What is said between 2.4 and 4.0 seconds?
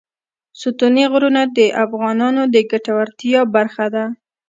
د ګټورتیا برخه